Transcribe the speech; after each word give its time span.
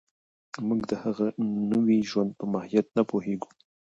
موږ 0.67 0.81
د 0.91 0.93
هغه 1.03 1.27
نوي 1.71 1.99
ژوند 2.09 2.31
په 2.39 2.45
ماهیت 2.53 2.87
نه 2.97 3.03
پوهېږو 3.09 3.49